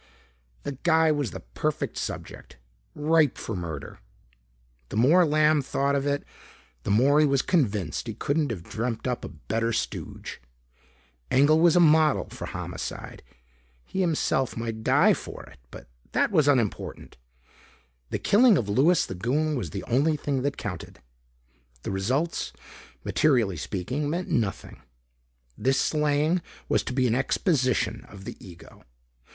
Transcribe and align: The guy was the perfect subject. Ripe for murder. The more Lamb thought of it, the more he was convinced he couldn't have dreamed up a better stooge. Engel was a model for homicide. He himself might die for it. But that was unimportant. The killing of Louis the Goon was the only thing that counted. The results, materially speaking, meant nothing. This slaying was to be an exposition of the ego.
The 0.63 0.79
guy 0.81 1.11
was 1.11 1.29
the 1.29 1.41
perfect 1.41 1.95
subject. 1.95 2.57
Ripe 2.95 3.37
for 3.37 3.55
murder. 3.55 3.99
The 4.89 4.97
more 4.97 5.27
Lamb 5.27 5.61
thought 5.61 5.93
of 5.93 6.07
it, 6.07 6.23
the 6.81 6.89
more 6.89 7.19
he 7.19 7.25
was 7.27 7.43
convinced 7.43 8.07
he 8.07 8.15
couldn't 8.15 8.49
have 8.49 8.63
dreamed 8.63 9.07
up 9.07 9.23
a 9.23 9.29
better 9.29 9.71
stooge. 9.71 10.41
Engel 11.29 11.59
was 11.59 11.75
a 11.75 11.79
model 11.79 12.25
for 12.31 12.47
homicide. 12.47 13.21
He 13.85 14.01
himself 14.01 14.57
might 14.57 14.83
die 14.83 15.13
for 15.13 15.43
it. 15.43 15.59
But 15.69 15.87
that 16.13 16.31
was 16.31 16.47
unimportant. 16.47 17.17
The 18.09 18.17
killing 18.17 18.57
of 18.57 18.67
Louis 18.67 19.05
the 19.05 19.13
Goon 19.13 19.55
was 19.55 19.69
the 19.69 19.83
only 19.83 20.17
thing 20.17 20.41
that 20.41 20.57
counted. 20.57 20.99
The 21.83 21.91
results, 21.91 22.53
materially 23.03 23.55
speaking, 23.55 24.09
meant 24.09 24.29
nothing. 24.29 24.81
This 25.55 25.79
slaying 25.79 26.41
was 26.67 26.81
to 26.85 26.93
be 26.93 27.05
an 27.05 27.13
exposition 27.13 28.03
of 28.09 28.25
the 28.25 28.35
ego. 28.43 28.83